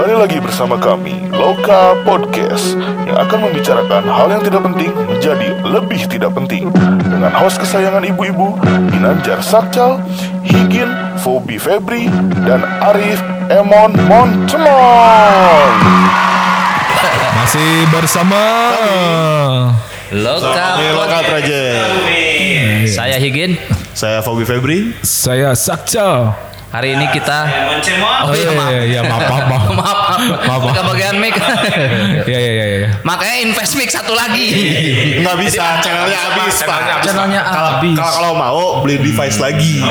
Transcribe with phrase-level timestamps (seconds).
[0.00, 2.72] Kembali lagi bersama kami, Loka Podcast,
[3.04, 6.72] yang akan membicarakan hal yang tidak penting menjadi lebih tidak penting.
[7.04, 8.56] Dengan host kesayangan ibu-ibu,
[8.96, 10.00] Ginanjar Sakcal,
[10.40, 10.88] Higin,
[11.20, 12.08] Fobi Febri,
[12.48, 13.20] dan Arif
[13.52, 15.68] Emon Montemon.
[17.44, 18.40] Masih bersama
[20.16, 21.76] Loka project.
[22.88, 23.60] Saya Higin.
[23.92, 24.96] Saya Fobi Febri.
[25.04, 26.49] saya Sakcal.
[26.70, 27.50] Hari ini kita
[28.30, 29.64] Oh iya iya iya maaf maaf maaf.
[29.78, 29.98] maaf
[30.46, 30.74] maaf maaf.
[30.78, 31.34] kebagian mic.
[32.30, 32.88] Iya iya iya iya.
[33.02, 34.54] Makanya invest mic satu lagi.
[35.26, 37.02] Nggak bisa, channelnya habis pak.
[37.02, 37.98] Channelnya habis.
[37.98, 39.82] kalau kalau mau beli device lagi.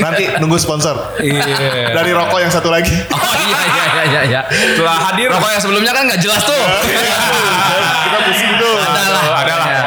[0.00, 1.12] Nanti nunggu sponsor.
[1.20, 1.92] Iya.
[1.92, 2.96] Dari rokok yang satu lagi.
[3.12, 4.20] Oh iya iya iya iya.
[4.24, 4.40] iya.
[4.48, 6.64] Setelah hadir Rokok yang sebelumnya kan nggak jelas tuh.
[6.88, 8.74] Kita pusing tuh.
[8.80, 9.24] Ada lah.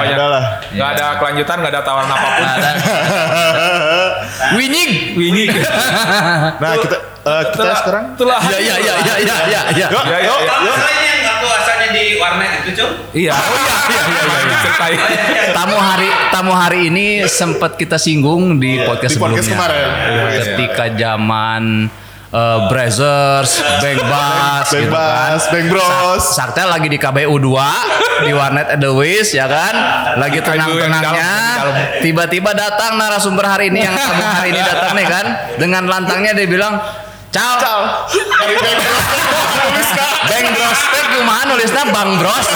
[0.05, 0.77] ada lah Ya.
[0.77, 0.77] pokoknya.
[0.77, 0.77] Ada lah.
[0.77, 2.45] Nggak ada kelanjutan, nggak ada tawaran apa pun.
[4.57, 4.91] Winning.
[5.13, 5.49] Winning.
[6.59, 8.03] Nah kita eh, kita sekarang.
[8.15, 8.39] Telah.
[8.45, 9.61] Iya iya iya iya iya iya.
[9.75, 9.87] iya.
[9.89, 10.55] Yuk, Ya, ya, yuk, ya.
[10.59, 10.75] yuk.
[10.75, 13.31] Kalau ini yang aku asalnya di warnet itu cum Iya.
[13.33, 14.57] Oh iya iya iya iya.
[14.59, 14.97] Ceritain.
[15.51, 19.55] Tamu hari tamu hari ini sempat kita singgung di podcast Di podcast sebelumnya.
[19.55, 19.89] kemarin.
[20.35, 21.63] Ketika zaman
[22.29, 25.31] eh, Brazzers, Bang Bass, Bang gitu kan.
[25.49, 26.21] Bang Bros.
[26.21, 29.73] Sa- Saktel lagi di KBU 2 di warnet Edelweiss ya kan.
[30.17, 31.31] Lagi tenang-tenangnya
[31.99, 35.25] tiba-tiba datang narasumber hari ini yang hari ini datang nih kan.
[35.57, 36.77] Dengan lantangnya dia bilang
[37.29, 37.55] Ciao.
[37.61, 37.79] Ciao.
[38.09, 39.07] Dari Bang Bros.
[40.29, 42.47] Bang Bros teh kumaha nulisna Bang Bros.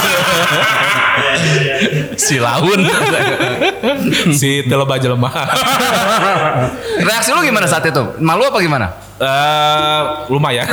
[2.18, 2.82] si laun.
[4.34, 5.30] Si teleba jelema.
[6.98, 8.18] Reaksi lu gimana saat itu?
[8.18, 8.88] Malu apa gimana?
[9.22, 10.02] Eh
[10.34, 10.66] lumayan.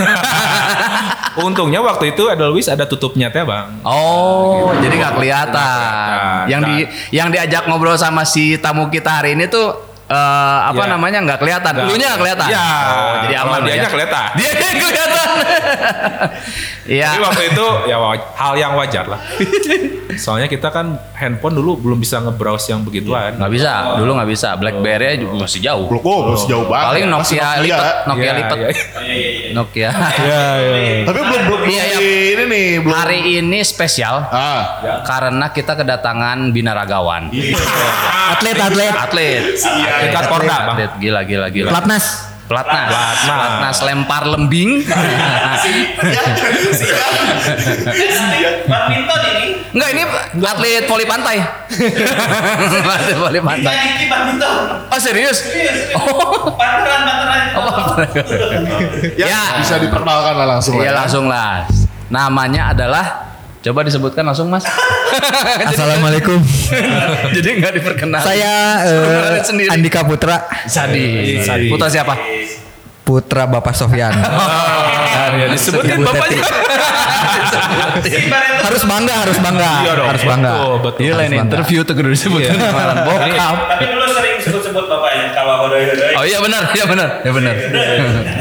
[1.44, 3.84] Untungnya waktu itu Edelweiss ada tutupnya teh bang.
[3.84, 5.54] Oh, jadi nggak kelihatan.
[5.60, 6.48] kelihatan.
[6.48, 6.76] Yang di
[7.14, 10.90] yang diajak ngobrol sama si tamu kita hari ini tuh eh, apa Ya.
[10.90, 11.72] namanya nggak kelihatan.
[11.72, 11.86] Nggak.
[11.86, 12.48] Dulunya nggak kelihatan.
[12.50, 13.90] Ya, Oh, jadi aman dianya ya.
[13.90, 14.26] kelihatan.
[14.34, 14.99] Dia kelihatan.
[16.90, 17.06] Iya.
[17.14, 17.96] Tapi waktu itu ya
[18.34, 19.20] hal yang wajar lah.
[20.18, 23.38] Soalnya kita kan handphone dulu belum bisa nge-browse yang begituan.
[23.38, 24.48] Nggak bisa, dulu nggak bisa.
[24.58, 25.86] BlackBerry juga masih jauh.
[25.86, 26.86] Oh, masih jauh banget.
[26.90, 28.70] Paling Nokia lipat, Nokia Iya, lipat, iya.
[29.54, 29.90] Nokia.
[30.20, 30.96] Iya, iya.
[31.06, 31.98] Tapi belum belum Iya, iya.
[32.34, 32.94] ini nih belum.
[32.96, 34.62] Hari ini spesial Ah.
[35.06, 37.30] karena kita kedatangan binaragawan.
[38.34, 38.92] Atlet, atlet.
[38.94, 39.42] Atlet.
[39.78, 40.74] Tingkat Porda, Bang.
[40.74, 41.70] Atlet gila gila gila.
[41.70, 42.30] Platnas.
[42.50, 42.90] Pelatnas.
[42.90, 43.18] Pelatnas.
[43.30, 44.82] Pelatnas lempar lembing.
[48.66, 50.02] badminton ini Enggak ini
[50.42, 51.36] atlet voli pantai.
[51.38, 53.74] atlet voli pantai.
[54.10, 55.46] Badminton Oh serius?
[55.46, 55.94] Serius.
[55.94, 56.50] Oh.
[56.58, 57.06] Panteran
[59.14, 59.42] Ya, Ya.
[59.62, 60.98] bisa diperkenalkan lah langsung Iya ya.
[60.98, 61.70] langsung lah.
[62.10, 63.30] Namanya adalah
[63.60, 64.64] Coba disebutkan langsung mas.
[65.70, 66.40] Assalamualaikum.
[67.28, 68.24] Jadi nggak diperkenalkan.
[68.24, 68.80] Saya
[69.44, 69.68] sendiri.
[69.68, 71.36] Andika Putra, Sadi.
[71.44, 71.68] Sadi.
[71.68, 72.16] Putra siapa?
[73.10, 74.14] Putra Bapak Sofyan.
[75.30, 76.42] Ya, disebutin bapaknya.
[78.62, 80.52] harus bangga, harus bangga, Iya dong, harus bangga.
[80.54, 81.00] betul, betul.
[81.02, 81.42] Iya bangga.
[81.42, 82.96] interview tuh kudu disebutkan kemarin.
[83.02, 83.56] Bokap.
[83.66, 87.54] tapi dulu sering sebut-sebut bapaknya kalau hodoi-hodoi Oh iya benar, iya benar, iya benar.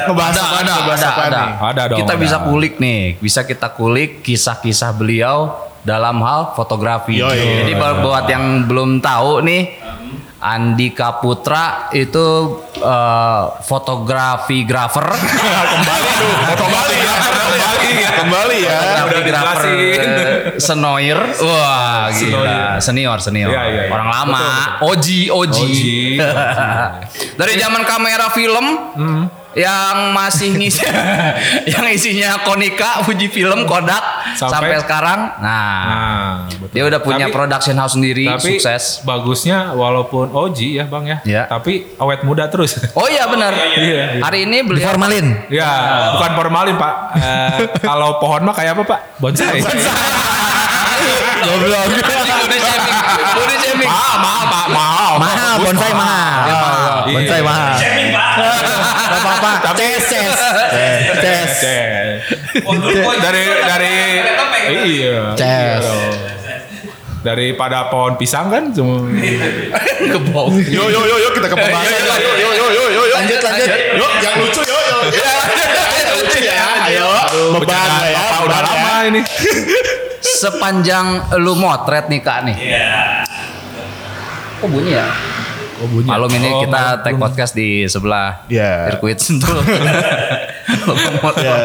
[0.05, 1.41] Ngebahas ada, ada, ada, ada.
[1.57, 5.37] Ada dong, Kita bisa kulik nih, bisa kita kulik kisah-kisah beliau
[5.81, 7.17] dalam hal fotografi.
[7.17, 7.65] Yoi.
[7.65, 9.61] Jadi buat buat yang belum tahu nih,
[10.39, 15.03] Andika Putra itu eh, fotografi grafer.
[15.75, 18.09] Kembali tuh, kembali ya, kembali ya.
[18.23, 18.79] Kembali ya.
[19.03, 21.19] Fotografi grafer eh, senoir.
[21.43, 22.79] Wah, gila.
[22.79, 23.51] Senior, senior.
[23.51, 23.91] Iya, iya, iya.
[23.91, 24.47] Orang lama.
[24.83, 25.59] Oji, oji.
[25.59, 25.99] Oji.
[27.39, 28.65] Dari zaman kamera film
[29.51, 30.85] yang masih ngisi
[31.73, 34.01] yang isinya Konica, Fuji Film, Kodak
[34.33, 35.19] sampai, Sampai- sekarang.
[35.37, 36.69] Nah, Nah, betul.
[36.71, 39.01] dia udah punya Tapi- production house sendiri, Tapi sukses.
[39.01, 41.43] bagusnya walaupun Oji ya bang ya, Iya.
[41.47, 42.77] tapi awet muda terus.
[42.93, 43.51] Oh iya benar.
[43.51, 44.21] Iya.
[44.21, 45.49] Hari ini beliau Formalin.
[45.49, 45.69] ya,
[46.13, 46.93] bukan formalin pak.
[47.15, 47.59] Eh,
[47.89, 48.99] kalau pohon mah kayak apa pak?
[49.17, 49.59] Bonsai.
[51.39, 51.85] Goblok.
[51.89, 52.97] Udah shaming.
[53.35, 53.87] Udah shaming.
[53.87, 55.11] mahal, mahal pak, mahal.
[55.17, 56.39] Mahal, bonsai mahal.
[56.43, 56.93] Ya, mahal.
[57.01, 57.13] Iya.
[57.15, 57.73] Bonsai mahal.
[57.75, 58.27] shaming pak
[59.57, 59.81] Apa-apa.
[60.05, 60.29] Ces,
[61.57, 62.21] ces.
[63.23, 63.95] Dari dari
[64.85, 65.33] iya.
[65.33, 65.85] Ces.
[67.19, 69.03] Daripada pohon pisang kan semua.
[70.15, 70.55] Kebau.
[70.55, 71.91] Yo yo yo yo kita ke pembahasan.
[71.91, 73.01] Yo yo yo yo yo yo.
[73.11, 73.15] yo.
[73.19, 73.69] Lanjut, lanjut.
[73.99, 74.97] Yo, yang lucu yo yo.
[75.99, 76.67] Yang lucu ya.
[76.87, 77.07] Ayo.
[77.59, 77.75] Beban
[78.07, 78.15] ya.
[78.15, 78.67] Bapak udah ya.
[78.71, 79.21] lama ini.
[80.23, 82.55] Sepanjang lu motret nih Kak nih.
[84.63, 85.07] Kok bunyi ya?
[85.79, 86.05] Oh, bunyi.
[86.05, 87.01] Malum ini Oh, kita malum.
[87.01, 88.91] take podcast di sebelah Iya.
[88.91, 89.55] Irquid Sentul.
[89.55, 91.45] Lu motret.
[91.45, 91.55] Ya.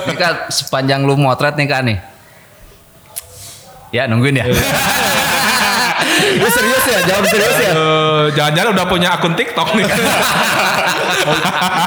[0.00, 1.98] Ini Kak sepanjang lu motret nih Kak nih.
[3.90, 4.46] Ya nungguin ya.
[6.34, 6.98] Lu serius ya?
[7.06, 7.70] Jawab serius ya?
[7.70, 9.86] Eh, Jangan-jangan udah punya akun TikTok nih.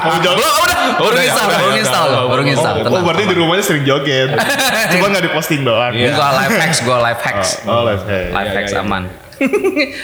[0.08, 0.32] Udah.
[0.34, 0.66] Oh,
[0.98, 2.50] Baru udah ya, install, udah, baru ya, install, udah, baru udah.
[2.50, 2.74] install.
[2.74, 3.04] Oh, Tenang.
[3.04, 4.28] berarti di rumahnya sering joget.
[4.92, 5.92] Cuma nggak diposting doang.
[5.94, 7.48] Gua live hacks, gua live hacks.
[7.62, 8.26] Oh, live hack.
[8.32, 9.02] Live Iya, hacks iya, aman.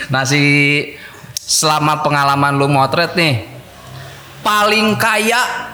[0.07, 0.41] nah si
[1.45, 3.45] selama pengalaman lu motret nih,
[4.41, 5.69] paling kaya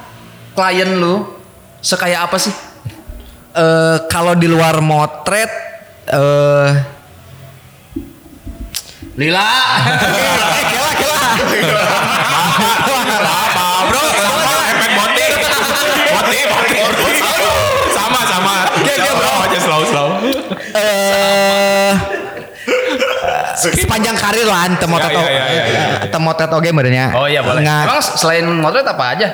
[0.52, 1.24] klien lu
[1.80, 2.52] sekaya apa sih?
[3.52, 5.52] Eh, kalau di luar motret
[6.12, 7.00] eh
[9.20, 9.44] Lila.
[10.96, 11.20] kela.
[13.92, 15.26] Bro, sama efek boti.
[16.16, 16.80] Boti, boti.
[17.92, 18.56] Sama, sama.
[18.88, 20.08] Slow aja, slow, slow.
[20.72, 21.51] Eh
[23.64, 27.14] sepanjang karir lah ante motret Ya, ya, ya, ya, ante motret oge benernya.
[27.14, 27.62] Oh iya boleh.
[27.62, 29.28] Nge Emang selain motret apa aja?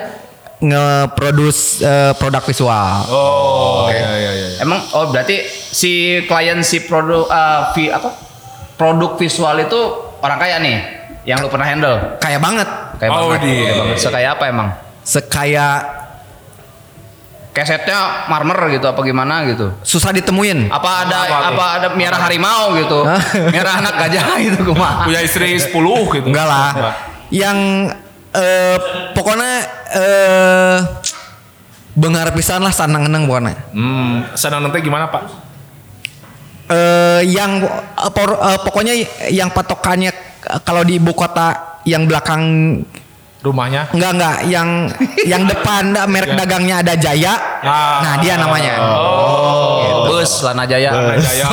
[0.58, 2.90] nge-produce eh, produk visual.
[3.06, 4.48] Oh, iya, iya, iya.
[4.58, 5.92] Emang oh berarti si
[6.24, 8.10] klien si produk eh, vi- apa?
[8.74, 9.80] Produk visual itu
[10.18, 10.76] orang kaya nih
[11.22, 12.18] yang lu pernah handle.
[12.18, 12.68] Kayak banget.
[12.96, 13.40] Kayak Oh, banget.
[13.40, 13.96] di- Kayak banget.
[13.98, 14.68] Sekaya apa emang?
[15.02, 15.66] Sekaya
[17.58, 19.74] Kesetnya marmer gitu apa gimana gitu?
[19.82, 20.70] susah ditemuin.
[20.70, 23.02] Apa ada Apa apa, ada miara harimau gitu?
[23.54, 25.04] Miara anak gajah gitu kumaha?
[25.04, 26.26] Punya istri 10 gitu.
[26.30, 26.70] Enggak lah.
[27.28, 27.58] Yang
[28.30, 28.76] eh
[29.12, 29.52] pokoknya
[29.90, 30.78] eh
[31.92, 33.58] bengar pisan lah sanang eneng pokoknya.
[33.74, 35.50] Hmm, senang nanti gimana, Pak?
[36.68, 38.94] eh yang eh, por- eh, pokoknya
[39.32, 42.44] yang patokannya eh, kalau di ibu kota yang belakang
[43.38, 43.86] Rumahnya?
[43.94, 44.68] enggak enggak yang
[45.24, 47.34] yang depan merek dagangnya ada Jaya.
[47.62, 48.02] Ah.
[48.02, 48.74] Nah, dia namanya.
[50.04, 50.90] Bus Lana Jaya.
[51.16, 51.46] Jaya.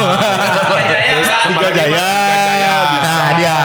[1.46, 2.08] Tiga Jaya.
[2.98, 3.58] Nah, dia.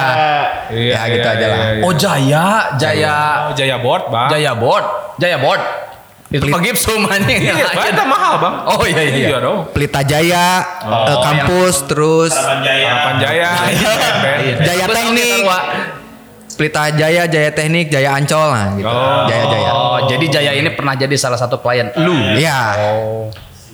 [0.70, 1.58] Iya, Ya, gitu iya, aja lah.
[1.58, 1.82] iya, iya.
[1.82, 2.46] Oh Jaya,
[2.76, 4.28] Jaya, Oh, Jaya Board, Bang.
[4.31, 4.84] Jaya Board,
[5.19, 5.62] Jaya Board.
[6.31, 7.43] Itu Pelit- Pak Gipsum anjing.
[7.43, 8.55] Iya, itu mahal, Bang.
[8.70, 9.26] Oh iya iya.
[9.26, 9.66] Iya dong.
[9.75, 12.87] Pelita Jaya, eh, kampus terus Panjaya.
[12.87, 13.50] Harapan Jaya.
[13.66, 14.55] Iya.
[14.62, 15.43] Jaya Terus Teknik.
[16.61, 18.85] Pelita Jaya, Jaya Teknik, Jaya Ancol lah gitu.
[18.85, 19.25] Oh.
[19.25, 19.71] Jaya Jaya.
[19.73, 22.12] Oh, jadi Jaya ini pernah jadi salah satu klien lu.
[22.37, 22.77] Iya.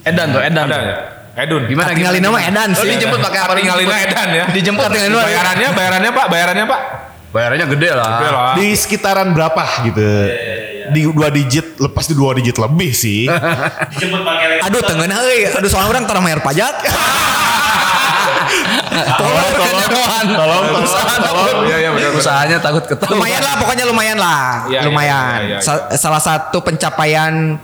[0.07, 0.71] Edan tuh, Edan.
[0.71, 0.87] Ada tuh.
[0.87, 0.97] ya?
[1.37, 1.63] Edun.
[1.67, 2.95] Gimana Tinggalin nama Edan Oh, sih.
[2.95, 3.53] dijemput pakai apa?
[3.59, 4.45] Tinggalinnya Edan ya.
[4.57, 5.27] Dijemput Tinggalin nama.
[5.27, 6.81] Bayarannya, bayarannya Pak, bayarannya Pak.
[7.35, 8.07] Bayarannya gede lah.
[8.07, 8.53] Oke lah.
[8.55, 10.07] Di sekitaran berapa gitu?
[10.87, 13.27] Di dua digit, lepas di dua digit lebih sih.
[13.99, 15.51] Dijemput pakai Aduh, tengen euy.
[15.51, 16.75] Aduh, soalnya orang tara bayar pajak.
[18.97, 19.91] Tolong, tolong,
[20.33, 21.86] tolong, tolong, Iya, iya, benar,
[22.49, 23.15] Usahanya takut ketahuan.
[23.17, 27.59] lumayan lah pokoknya lumayan lah Iya, iya, lumayan iya, iya, Sa- salah satu pencapaian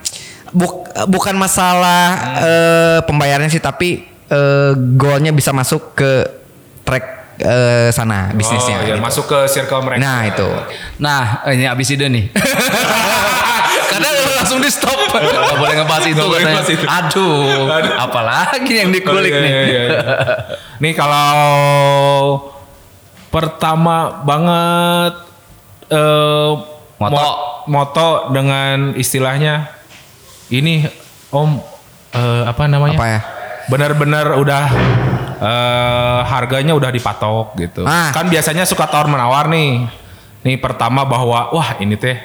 [0.49, 2.05] buk- bukan masalah
[2.39, 6.13] eh, pembayarannya sih tapi eh, goalnya bisa masuk ke
[6.83, 7.05] track
[7.39, 9.01] eh, sana bisnisnya Oh, iya, gitu.
[9.01, 10.01] masuk ke circle mereka.
[10.01, 10.49] nah itu
[10.99, 12.31] Nah, ini abis ide nih.
[13.91, 14.09] Karena
[14.39, 14.95] langsung di stop.
[15.11, 16.63] Gak boleh ngebahas itu boleh katanya.
[16.65, 16.87] itu.
[16.87, 17.93] Aduh, Aduh.
[17.99, 19.51] apalagi yang dikulik Iya, nih.
[19.51, 20.01] iya, iya, iya.
[20.79, 21.35] Nih kalau
[23.33, 25.15] pertama banget
[25.89, 26.51] eh
[27.01, 27.11] Moto.
[27.11, 29.67] mo- moto dengan istilahnya
[30.49, 30.87] ini
[31.33, 31.57] Om
[32.13, 32.95] eh, apa namanya?
[32.95, 33.21] apa ya
[33.63, 34.65] Benar-benar udah
[35.41, 37.83] eh harganya udah dipatok gitu.
[37.83, 38.13] Ah.
[38.13, 39.89] Kan biasanya suka tawar menawar nih.
[40.43, 42.19] Nih pertama bahwa wah ini teh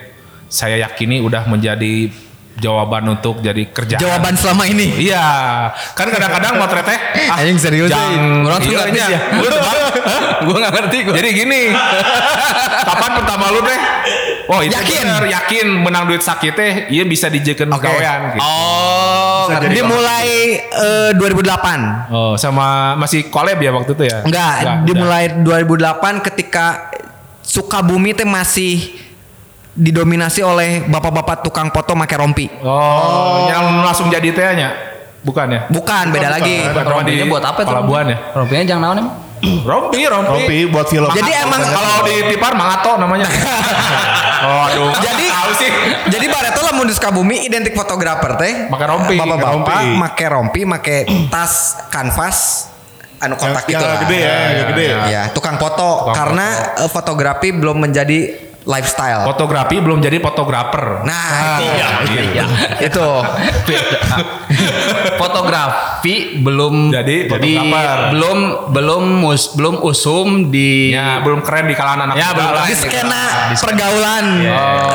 [0.46, 2.12] saya yakini udah menjadi
[2.58, 3.98] jawaban untuk jadi kerjaan.
[3.98, 5.26] jawaban selama ini Iya,
[5.94, 7.00] kan kadang-kadang motret teh
[7.32, 9.08] ah, Anjing serius, jangan- Orang tuh iya, nggak ngerti iya.
[9.08, 9.20] ya.
[10.40, 11.14] Gue gak ngerti gue.
[11.14, 11.62] Jadi gini,
[12.88, 13.80] kapan pertama lu teh?
[14.48, 15.02] Oh itu Yakin?
[15.02, 17.84] bener, yakin menang duit sakit teh, iya bisa dijeken Oke.
[17.84, 18.42] gawean gitu.
[18.42, 19.76] Oh, ngerti.
[19.76, 20.30] dimulai
[20.62, 24.24] eh, 2008 Oh, sama masih collab ya waktu itu ya?
[24.24, 24.54] enggak
[24.84, 26.90] dimulai 2008 ketika
[27.40, 29.07] Sukabumi teh masih
[29.78, 34.70] didominasi oleh bapak-bapak tukang foto make rompi Oh, yang langsung jadi tehnya?
[35.22, 35.62] Bukan ya?
[35.70, 37.74] bukan beda lagi Bukan, Rompinya buat apa tuh?
[37.78, 38.18] Pelabuhan ya?
[38.34, 39.16] Rompinya jangan naon emang?
[39.38, 40.34] Rompi, rompi.
[40.34, 41.06] Rompi buat film.
[41.14, 43.30] Jadi emang- kalau di Tipar Mangato namanya.
[44.50, 44.90] oh, aduh.
[44.98, 45.70] Jadi tahu sih.
[46.10, 48.54] Jadi Bareto lamun di Sukabumi identik fotografer teh.
[48.66, 49.14] Make rompi.
[49.14, 49.78] Bapak-bapak Rompi.
[49.94, 50.98] make rompi, make
[51.30, 52.66] tas kanvas
[53.18, 53.98] anu kotak yang gitu lah.
[54.06, 54.86] gede ya, yang gede.
[55.10, 56.46] Ya, tukang foto Tukang karena
[56.82, 59.24] eh, fotografi belum menjadi lifestyle.
[59.26, 61.02] Fotografi belum jadi fotografer.
[61.02, 62.12] Nah, itu.
[62.36, 62.46] Iya.
[62.84, 63.08] itu.
[65.18, 68.00] Fotografi belum Jadi di- fotografer.
[68.12, 68.38] belum
[68.70, 72.66] belum mus, belum usum di Ya, belum keren di kalangan anak Ya, belum lah.
[72.66, 73.64] Di skena Di skena.
[73.64, 74.26] pergaulan,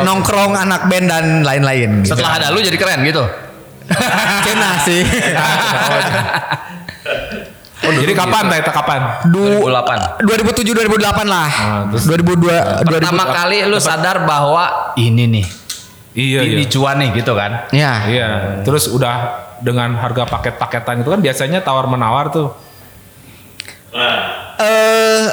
[0.04, 1.90] nongkrong anak band dan lain-lain.
[2.02, 2.12] Gitu.
[2.12, 3.24] setelah ada lu jadi keren gitu.
[4.42, 5.02] Skena sih.
[7.82, 9.00] Oh, jadi kapan teh kapan?
[9.26, 10.22] Du- 2008.
[10.22, 11.48] 2007 2008 lah.
[11.50, 12.54] Ah, terus- 2002
[12.86, 15.46] Pertama 2000 kali lu sadar bahwa ini nih,
[16.12, 16.70] Iya, ini iya.
[16.70, 17.66] cuan nih gitu kan.
[17.70, 18.06] Ya.
[18.06, 18.28] Iya.
[18.62, 19.14] Terus udah
[19.58, 22.54] dengan harga paket-paketan itu kan biasanya tawar menawar tuh.
[23.92, 24.18] Nah,
[24.56, 25.26] eh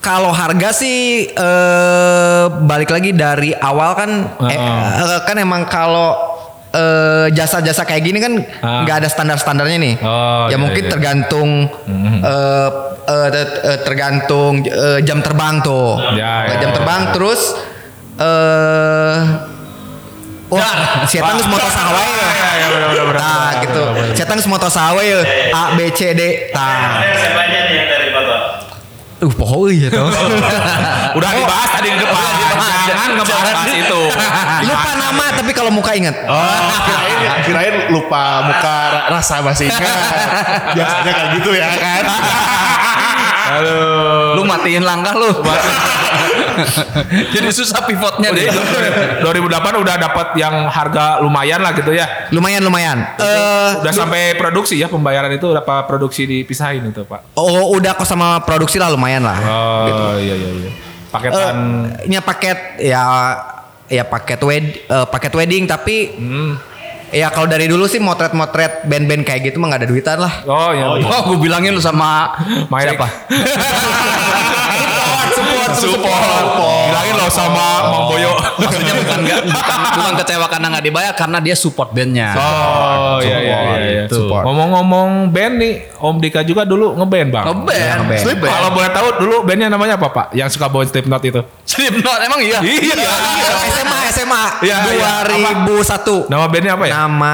[0.00, 4.10] kalau harga sih eh balik lagi dari awal kan
[4.44, 6.33] eh, eh, kan emang kalau
[6.74, 8.82] eh, jasa-jasa kayak gini kan Ah.
[8.82, 9.94] nggak ada standar-standarnya nih.
[10.02, 10.90] Oh, ya iya, mungkin iya.
[10.90, 11.48] tergantung
[12.20, 12.68] eh,
[13.06, 16.02] eh, te- eh, tergantung eh, jam terbang tuh.
[16.12, 16.58] Ya, ya.
[16.60, 17.40] jam terbang terus
[18.14, 19.18] eh
[20.44, 21.74] Wah, setan geus moto ya.
[21.74, 22.68] ya.
[23.18, 23.82] Nah, gitu.
[24.14, 25.20] Setan geus moto saha wae ya.
[25.50, 26.22] A B C D.
[26.54, 28.34] Nah, Ada siapa aja nih yang dari foto?
[29.24, 29.90] Uh poho euy ya.
[31.16, 32.32] Udah dibahas tadi yang depan.
[32.84, 34.02] Jangan ngebahas itu.
[34.68, 36.12] Lupa nama tapi kalau muka inget.
[36.28, 39.98] Oh, kirain, kirain lupa muka ra- rasa masih ingat.
[40.76, 42.04] Biasanya kayak gitu ya kan.
[44.36, 45.30] Lu matiin langkah lu.
[47.34, 48.48] Jadi susah pivotnya deh.
[49.20, 49.24] 2008
[49.76, 52.28] udah dapat yang harga lumayan lah gitu ya.
[52.30, 53.04] Lumayan lumayan.
[53.16, 57.34] Eh Udah sampai produksi ya pembayaran itu apa produksi dipisahin itu pak?
[57.34, 59.38] oh udah kok sama produksi lah lumayan lah.
[59.38, 60.70] Oh iya iya iya.
[61.08, 61.54] Paketan
[62.02, 63.02] Eh, nya paket ya
[63.86, 66.10] ya paket wed eh, paket wedding tapi
[67.10, 70.32] ya kalau dari dulu sih motret-motret band-band kayak gitu mah nggak ada duitan lah.
[70.44, 70.90] Oh iya.
[70.90, 72.34] Oh, gue bilangin lu sama
[72.66, 72.90] Mike.
[72.90, 73.06] siapa?
[75.88, 76.86] support, Support.
[76.88, 78.32] Bilangin lo sama Mang Boyo.
[78.62, 82.30] Maksudnya bukan nggak bukan, bukan kecewa karena nggak dibayar karena dia support bandnya.
[82.38, 83.78] Oh iya iya iya.
[83.82, 84.02] iya.
[84.06, 84.46] Support.
[84.46, 87.44] Ngomong-ngomong band nih, Om Dika juga dulu ngeband bang.
[87.50, 87.96] Ngeband.
[88.06, 88.22] ngeband.
[88.22, 88.50] Slipknot.
[88.54, 90.26] Kalau boleh tahu dulu bandnya namanya apa pak?
[90.32, 91.40] Yang suka bawain Slipknot itu?
[91.66, 92.58] Slipknot emang iya.
[92.62, 92.94] Iya.
[93.74, 95.12] SMA SMA Iya, iya.
[95.26, 96.30] 2001.
[96.30, 96.92] Nama bandnya apa ya?
[96.94, 97.32] Nama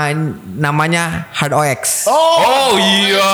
[0.56, 1.02] namanya
[1.34, 2.06] Hard OX.
[2.08, 3.32] Oh, iya.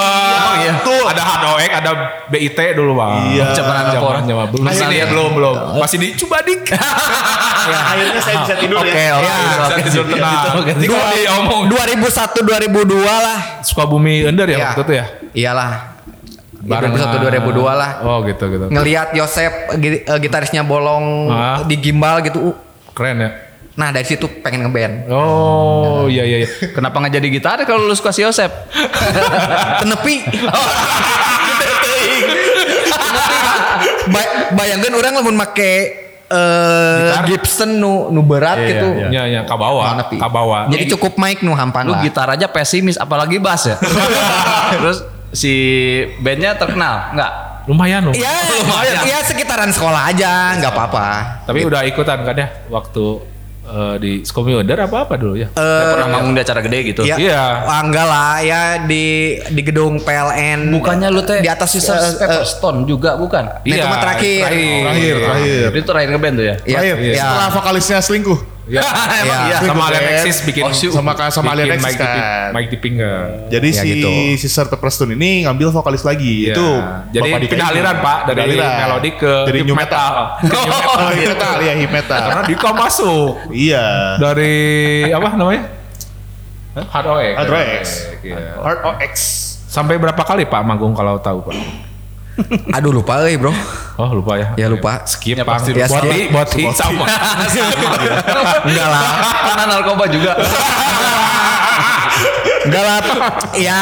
[0.65, 0.73] iya.
[0.83, 1.91] Tuh ada Hard OX, ada
[2.27, 3.13] BIT dulu bang.
[3.37, 3.47] Iya.
[3.55, 6.09] Zaman Zaman zaman belum Masih di- belum belum masih di
[6.63, 7.77] Cubadik.
[7.87, 9.13] Akhirnya saya bisa tidur Oke, ya.
[9.13, 9.27] oke.
[9.27, 9.81] Ya, Bisa oke.
[9.83, 10.43] tidur tenang.
[11.13, 13.39] Diomong 2001 2002 lah.
[13.61, 14.67] Sukabumi Ender ya Iya.
[14.71, 15.07] waktu itu ya.
[15.35, 15.71] Iyalah.
[16.57, 17.91] Bareng 2001 2002 lah.
[18.03, 18.65] Oh gitu gitu.
[18.67, 21.63] Ngelihat Yosep eh, gitarisnya bolong Ah.
[21.63, 22.41] di gimbal gitu.
[22.45, 22.57] uh.
[22.91, 23.31] Keren ya.
[23.77, 25.07] Nah dari situ pengen ngeband.
[25.07, 26.49] Oh iya iya iya.
[26.75, 28.49] Kenapa nggak jadi gitar kalau lu suka si Yosep?
[29.85, 30.15] Tenepi.
[34.07, 37.25] Ba- bayangkan orang lamun make eh Gitar?
[37.25, 38.89] Gibson nu nu berat Iya, gitu.
[38.93, 39.09] iya.
[39.09, 39.83] Iya iya kabawa.
[39.87, 40.17] Nah, nepi.
[40.17, 40.59] Kabawa.
[40.67, 42.03] Jadi cukup mic nu hampan Lu lah.
[42.03, 43.77] gitar aja pesimis apalagi bass ya.
[44.75, 45.53] Terus si
[46.19, 47.33] bandnya terkenal nggak?
[47.67, 48.15] Lumayan loh.
[48.15, 48.95] Iya, Lumayan.
[49.05, 51.07] iya sekitaran sekolah aja, nggak apa-apa.
[51.45, 53.05] Tapi udah ikutan kan ya waktu
[53.67, 55.51] eh, di Sukabumi Ender apa apa dulu ya?
[55.53, 57.03] Saya pernah manggung di acara gede gitu.
[57.03, 57.17] Iya.
[57.19, 57.43] Iya.
[57.67, 59.05] Ah, enggak lah, ya di
[59.51, 60.71] di gedung PLN.
[60.71, 63.45] Bukannya lu teh di atas si eh, eh, Pepperstone juga bukan?
[63.63, 64.43] Nah, itu mah terakhir.
[64.49, 65.67] Terakhir, terakhir.
[65.75, 66.57] Itu terakhir ngeband tuh ya?
[66.63, 66.97] Iya, Terakhir.
[67.03, 67.15] iya.
[67.21, 68.56] Setelah vokalisnya selingkuh.
[68.67, 68.83] Iya.
[69.23, 69.39] Emang Iya.
[69.47, 69.59] iya.
[69.63, 69.85] Sama.
[69.87, 72.51] Alexis bikin Oh, si- sama sama Mike di, kan.
[72.51, 73.47] Mike di Pinggang.
[73.47, 74.09] Jadi Ya, si gitu.
[74.35, 76.51] si Sister Preston ini ngambil vokalis lagi.
[76.51, 76.55] Iya.
[76.59, 76.69] Itu
[77.15, 78.75] jadi pindah aliran Pak dari aliran.
[78.83, 80.13] melodi ke Jadi hip new metal.
[80.43, 80.63] metal.
[80.97, 82.23] Oh, hip metal ya, hip metal.
[82.27, 83.87] Karena Dika masuk Iya.
[84.19, 84.55] dari
[85.09, 85.63] apa namanya?
[86.77, 87.35] Hard OX.
[87.39, 87.85] Hard OX.
[88.21, 88.37] Iya.
[88.59, 89.13] Hard OX.
[89.67, 91.55] Sampai berapa kali Pak manggung kalau tahu Pak?
[92.71, 93.55] Aduh lupa euy, Bro.
[93.97, 94.49] Oh lupa ya.
[94.61, 95.09] Ya lupa.
[95.09, 95.89] Skip Ya, pasti lupa.
[96.05, 97.09] Boti, boti sama.
[98.69, 99.05] Enggak lah.
[99.41, 100.33] Karena narkoba juga.
[102.69, 102.99] Enggak lah.
[103.57, 103.81] ya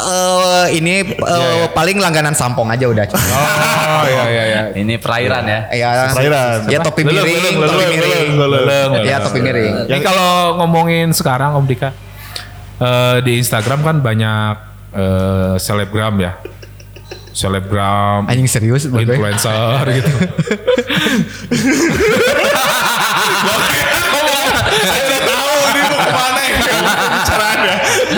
[0.00, 3.04] eh, ini eh, paling langganan sampong aja udah.
[3.04, 4.62] Oh iya iya iya.
[4.72, 5.60] Ini perairan ya.
[5.76, 6.58] Ya, Perairan.
[6.72, 8.28] ya topi miring, topi miring.
[9.04, 9.74] Ya topi miring.
[9.92, 11.92] Ini kalau ngomongin sekarang Om Dika
[12.80, 14.54] eh, di Instagram kan banyak
[14.96, 16.32] eh, selebgram ya.
[17.30, 20.12] Selebgram, Anjing serius influencer gitu.
[25.20, 26.56] tahu ini mau ke mana ya.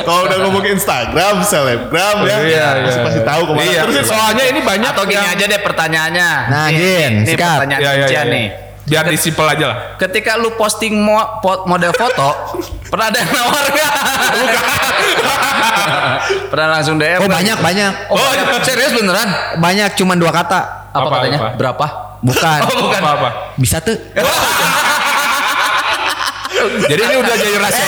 [0.02, 2.66] Kalau udah ngomongin Instagram, selebgram ya, Iya, iya.
[2.83, 3.64] pasti pasti tahu ke mana.
[3.64, 6.31] Iya, Terus soalnya ini banyak Atau gini yang- aja deh pertanyaannya.
[6.49, 7.49] Nah, Gin, Ini sikat.
[7.59, 8.35] pertanyaan Iya, iya, kuncian iya.
[8.35, 8.47] nih.
[8.83, 9.76] Biar disimpel aja lah.
[9.95, 11.16] Ketika lu posting mo
[11.64, 12.28] model foto,
[12.90, 13.92] pernah ada yang nawar nggak?
[16.49, 17.19] pernah langsung DM?
[17.19, 17.38] Oh nggak?
[17.38, 17.93] banyak banyak.
[18.09, 18.62] Oh, banyak.
[18.62, 19.29] serius beneran?
[19.59, 20.61] Banyak cuman dua kata.
[20.93, 21.38] Apa, Apa, katanya?
[21.38, 21.50] apa?
[21.57, 21.87] Berapa?
[22.23, 22.59] Bukan.
[22.69, 23.00] Oh, bukan.
[23.00, 23.29] Apa apa.
[23.57, 23.97] Bisa tuh.
[26.62, 27.87] Jadi ini udah jadi rahasia.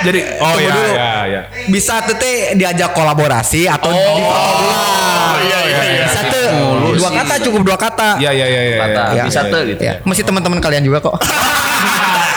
[0.00, 0.88] Jadi oh iya dulu.
[0.88, 1.40] iya iya.
[1.68, 6.04] Bisa tuh teh diajak kolaborasi atau di Oh, iya iya iya.
[6.08, 6.48] Bisa tuh.
[6.96, 8.16] Dua kata cukup dua kata.
[8.16, 8.78] Iya iya iya iya.
[8.80, 9.22] Kata iya.
[9.28, 9.70] bisa Iya, tuh iya.
[9.74, 9.82] gitu.
[9.84, 11.20] Ya, masih teman-teman kalian juga kok.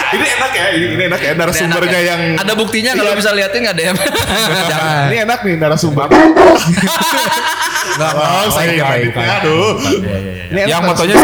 [0.07, 3.91] Ini enak ya, ini, enak ya narasumbernya yang Ada buktinya kalau bisa liatin nggak DM?
[4.71, 5.03] Jangan.
[5.11, 6.07] ini enak nih narasumber.
[6.07, 9.09] Enggak Oh, saya baik.
[9.11, 9.75] Aduh.
[10.47, 10.95] Ini enak Yang narasumber.
[10.95, 11.17] motonya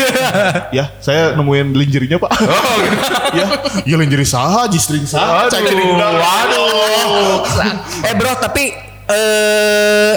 [0.80, 2.30] Ya, saya nemuin linjerinya, Pak.
[2.40, 2.96] Oh, gitu.
[3.36, 3.44] ya,
[3.84, 5.52] ya linjeri saha, G-string saha.
[5.52, 7.44] Waduh.
[8.00, 8.72] Eh bro, tapi
[9.10, 10.14] eh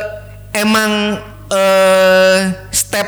[0.55, 1.19] emang
[1.51, 2.39] eh
[2.71, 3.07] step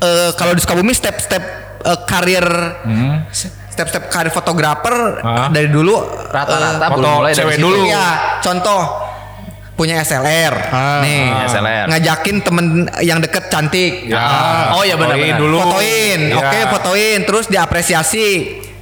[0.00, 2.46] eh, kalau di Sukabumi step-step eh, karir
[3.68, 5.48] step-step karir fotografer Ah.
[5.48, 5.96] dari dulu
[6.28, 7.64] Rata-rata eh, foto belum mulai dari cewek situ.
[7.64, 7.82] dulu.
[7.86, 8.06] Ya,
[8.38, 8.82] contoh
[9.72, 10.54] punya SLR.
[11.00, 11.86] nih, Ah, SLR.
[11.86, 12.66] ngajakin temen
[12.98, 14.10] yang deket cantik.
[14.10, 14.74] Ya.
[14.74, 15.38] Oh, iya, benar-benar.
[15.38, 15.56] Fotoin dulu.
[15.60, 16.36] Fotoin, Ya.
[16.36, 18.28] oke fotoin, terus diapresiasi.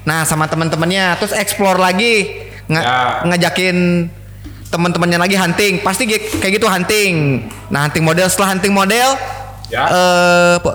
[0.03, 2.99] Nah sama teman-temannya, terus explore lagi, Nga- Ya.
[3.25, 3.77] ngajakin
[4.67, 7.45] teman-temannya lagi hunting, pasti kayak gitu hunting.
[7.69, 9.15] Nah hunting model setelah hunting model,
[9.69, 9.85] Ya.
[9.85, 10.75] eh, po-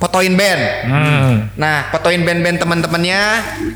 [0.00, 0.62] fotoin band.
[0.88, 1.32] Hmm.
[1.54, 3.20] Nah fotoin band-band teman-temannya,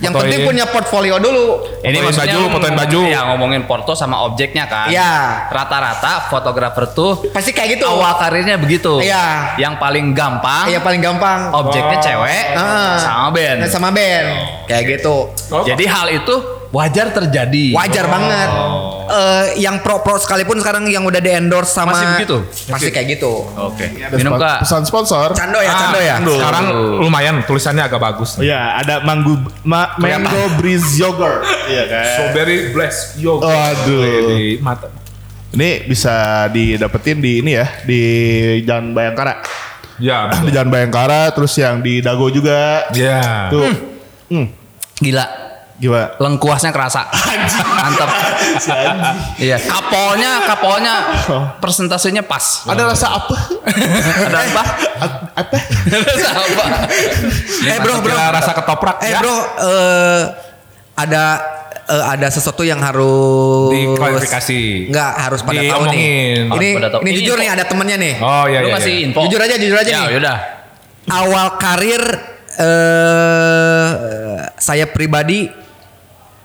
[0.00, 1.68] yang penting punya portfolio dulu.
[1.84, 3.00] Ini Fotoin maksudnya baju, fotoin baju.
[3.04, 4.88] Ya ngomongin porto sama objeknya kan.
[4.88, 5.12] Iya.
[5.52, 7.84] Rata-rata fotografer tuh Pasti kayak gitu.
[7.84, 9.04] awal karirnya begitu.
[9.04, 9.52] Iya.
[9.60, 11.40] Yang paling gampang Yang paling gampang.
[11.52, 12.96] objeknya cewek Ah.
[12.96, 13.58] sama band.
[13.68, 14.26] Sama band,
[14.64, 15.28] kayak gitu.
[15.62, 16.34] Jadi hal itu
[16.74, 17.70] wajar terjadi.
[17.70, 18.48] Wajar banget.
[19.04, 22.36] Eh, yang pro-pro sekalipun sekarang yang udah di endorse sama Masih begitu?
[22.66, 23.46] Pasti kayak gitu.
[23.46, 23.94] Oke.
[23.94, 24.58] Ada Minum spo- kak.
[24.66, 25.28] Pesan sponsor.
[25.32, 26.16] Cando ya, cando ya.
[26.16, 26.64] Ah, Sekarang
[26.98, 28.34] lumayan tulisannya agak bagus.
[28.34, 31.46] Oh iya, ada mango ma- mango breeze yogurt.
[31.64, 32.04] Iya kan.
[32.10, 33.46] Strawberry blast yogurt.
[33.46, 34.02] Waduh.
[34.34, 34.90] Di mata.
[35.54, 38.00] Ini bisa didapetin di ini ya, di
[38.66, 39.38] Jalan Bayangkara.
[40.02, 40.26] Ya.
[40.42, 42.90] Di Jalan Bayangkara, terus yang di Dago juga.
[42.90, 43.46] Ya.
[43.46, 43.70] Tuh.
[44.26, 44.50] Hmm.
[44.98, 45.43] Gila.
[45.74, 46.14] Gimana?
[46.22, 47.10] Lengkuasnya kerasa.
[47.82, 48.10] Mantap.
[49.42, 49.58] Iya.
[49.58, 50.94] Kapolnya, kapolnya
[51.58, 52.62] persentasenya pas.
[52.70, 53.36] Ada rasa apa?
[54.30, 54.62] Ada apa?
[55.34, 55.56] apa?
[55.90, 56.64] Rasa apa?
[57.66, 58.14] Eh bro, bro.
[58.14, 59.02] Rasa ketoprak.
[59.02, 59.18] Eh ya.
[59.18, 60.22] bro, eh
[60.94, 61.24] ada
[61.90, 64.94] eh, ada sesuatu yang harus Diklarifikasi.
[64.94, 66.06] Enggak harus pada tahu nih.
[66.46, 66.54] Diomongin.
[66.54, 67.00] Ini pada tahu.
[67.02, 67.42] ini Ini jujur info.
[67.42, 68.14] nih ada temennya nih.
[68.22, 68.74] Oh iya Lu iya.
[68.78, 69.06] kasih iya.
[69.10, 69.20] info.
[69.26, 70.06] Jujur aja, jujur aja ya, nih.
[70.14, 70.38] Yaudah.
[71.10, 72.02] Awal karir
[72.54, 73.90] eh
[74.54, 75.63] saya pribadi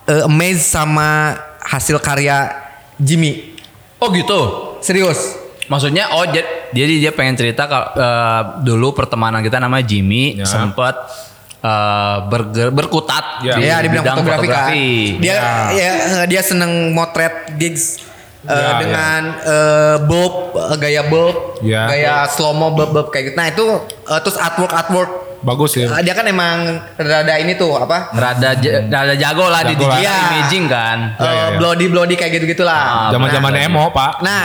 [0.09, 2.49] eh, amazed sama hasil karya
[2.97, 3.53] Jimmy.
[3.97, 4.39] Oh gitu.
[4.81, 5.37] Serius.
[5.65, 10.49] Maksudnya oh jad- jadi dia pengen cerita kalau eh, dulu pertemanan kita namanya Jimmy Ya.
[10.49, 10.97] sempat
[11.59, 13.55] eh, berger- berkutat Ya.
[13.55, 15.21] Dia bilang bidang fotografi, kan.
[15.21, 15.53] Dia Ya.
[15.71, 15.91] ya,
[16.25, 18.01] dia seneng motret gigs
[18.41, 21.85] eh, Ya, dengan eh, bulb, eh, gaya bulb, Ya.
[21.85, 23.35] gaya slow mo bulb, bulb kayak gitu.
[23.37, 25.87] Nah, itu eh, terus artwork artwork Bagus ya.
[25.99, 26.57] Dia kan emang
[26.93, 28.11] rada ini tuh apa?
[28.11, 29.95] rada rada jago lah di Jago lah.
[29.95, 30.17] digital Iya.
[30.29, 30.97] imaging kan.
[31.13, 31.45] Eh, ya, ya.
[31.55, 32.75] Bloody bloody kayak gitu-gitulah.
[32.75, 33.65] Ah, Zaman-zaman benar.
[33.65, 34.11] emo, Pak.
[34.19, 34.43] Nah,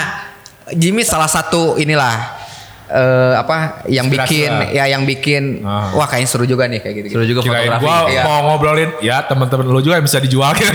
[0.70, 2.42] Jimmy salah satu inilah
[2.86, 4.68] eh, apa yang Inspirasi bikin lah.
[4.70, 5.88] ya yang bikin Ah.
[5.90, 7.06] wah kayaknya seru juga nih kayak gitu.
[7.12, 7.82] Suruh juga Kirain fotografi.
[7.82, 8.22] gua Iya.
[8.22, 10.68] mau ngobrolin ya teman-teman lu juga yang bisa dijual kan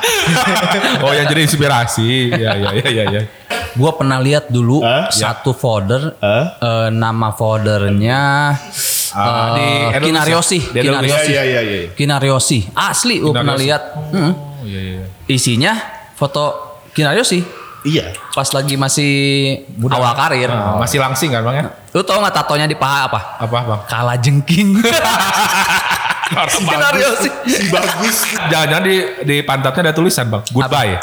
[1.02, 3.22] oh yang jadi inspirasi ya ya ya ya ya
[3.72, 5.06] Gua pernah lihat dulu Hah?
[5.08, 6.44] satu folder Hah?
[6.56, 8.20] eh, nama foldernya
[9.10, 10.06] Ah, di eh, Indonesia.
[10.06, 10.78] Kinariosi, Di.
[10.80, 11.30] Kinariosi.
[11.30, 11.90] Iya, iya, iya, iya.
[11.90, 12.58] Kinariosi.
[12.70, 13.82] Asli gua pernah lihat.
[14.08, 14.32] Hmm.
[14.32, 15.74] oh iya iya Isinya
[16.12, 16.44] foto
[16.90, 17.42] Kinariosi
[17.80, 18.12] Iya.
[18.30, 19.10] pas lagi masih
[19.88, 20.46] awal karir.
[20.46, 23.20] Ah, masih langsing kan bang ya Lu tau gak tatonya di paha apa?
[23.40, 24.78] apa bang Kala jengking.
[26.30, 27.28] Kinariosi.
[27.44, 28.16] Si bagus.
[28.46, 30.94] jangan-jangan di di pantatnya ada tulisan bang goodbye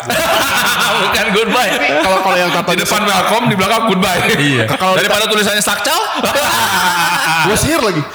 [0.98, 1.72] Bukan goodbye.
[2.00, 6.00] Kalau kalau yang tato di depan welcome di belakang goodbye iya Kalau Daripada tulisannya sakcal.
[7.46, 8.02] Gue sihir lagi.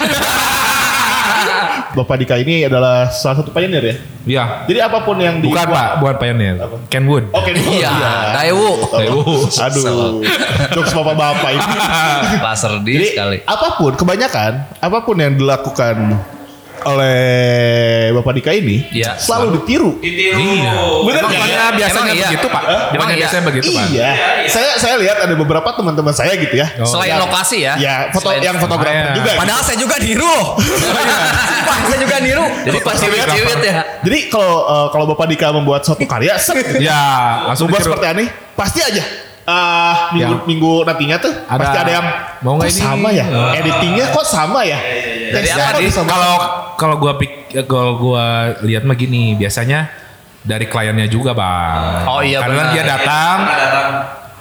[1.93, 3.95] Bapak Dika ini adalah salah satu pioneer ya.
[4.25, 6.57] iya Jadi apa pun yang bukan dibuat- pak bukan pioneer
[6.89, 8.89] Kenwood Oke, Iya, Daewoo.
[8.89, 9.45] Daewoo.
[9.61, 10.25] Aduh,
[10.73, 11.77] jokes bapak-bapak ini.
[12.41, 13.39] Laser di sekali.
[13.45, 16.17] apa pun, kebanyakan apa pun yang dilakukan
[16.85, 17.19] oleh
[18.13, 19.15] Bapak Dika ini Iya.
[19.15, 19.91] selalu ditiru.
[19.97, 20.39] Ditiru.
[20.39, 20.73] Iya.
[20.73, 21.23] Nggak?
[21.23, 22.27] bukannya biasanya iya?
[22.27, 23.17] begitu pak Emang iya?
[23.19, 24.11] biasanya begitu pak Iya.
[24.47, 26.67] Saya saya lihat ada beberapa teman-teman saya gitu ya.
[26.77, 26.87] Oh.
[26.87, 27.75] Selain Yang- lokasi ya.
[27.77, 29.31] Ya, foto Selain- yang fotografer juga.
[29.31, 29.39] gitu.
[29.39, 30.37] Padahal saya juga niru.
[31.53, 32.45] Sumpah, saya juga niru.
[32.63, 33.75] Jadi pas ciwit-ciwit ya.
[34.01, 37.01] Jadi kalau eh, kalau Bapak Dika membuat suatu karya, set, ya
[37.47, 37.87] langsung ditiru.
[37.89, 39.05] seperti aneh, pasti aja.
[39.43, 40.47] ah minggu, Ya.
[40.47, 42.07] minggu nantinya tuh Ada- pasti ada yang
[42.41, 42.79] mau nggak kok ini?
[42.81, 43.51] sama ya Oh.
[43.53, 44.79] editingnya kok sama ya
[45.33, 46.09] Jadi Teksnya apa kok di- sama?
[46.09, 46.35] Kalau
[46.77, 47.33] kalau gua pik
[47.65, 48.25] kalau gua
[48.61, 49.89] lihat mah gini, biasanya
[50.43, 52.05] dari kliennya juga, Bang.
[52.05, 52.73] Oh iya, Karena benar.
[52.73, 53.37] dia datang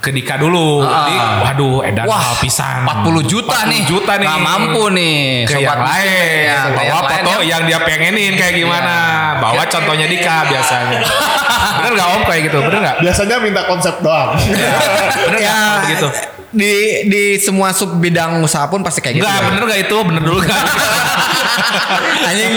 [0.02, 0.82] ke Dika dulu.
[0.82, 1.06] Ah.
[1.06, 1.14] Jadi,
[1.46, 2.82] waduh, edan Wah, hal pisan.
[2.82, 3.82] 40 juta 40 nih.
[3.86, 4.26] juta nih.
[4.26, 5.22] Nggak mampu nih.
[5.46, 6.42] Ke Sobat yang lain.
[6.42, 7.46] Ya, Bawa yang lain foto ya.
[7.46, 8.96] yang dia pengenin kayak gimana.
[9.38, 11.00] Bawa contohnya Dika biasanya.
[11.78, 12.58] bener gak Om kayak gitu?
[12.66, 12.96] Bener gak?
[12.98, 14.34] biasanya minta konsep doang
[15.30, 15.78] Bener ya, gak?
[15.86, 16.08] Begitu.
[16.52, 16.72] Di
[17.08, 19.24] di semua sub bidang usaha pun pasti kayak gitu.
[19.24, 19.46] Enggak, ya.
[19.48, 19.96] bener gak itu?
[20.02, 20.52] Bener dulu gak?
[22.28, 22.52] Anjing.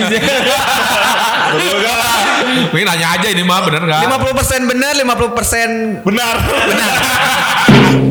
[2.75, 4.01] Ini nanya aja ini mah bener gak?
[4.05, 6.93] 50% benar, 50% benar benar.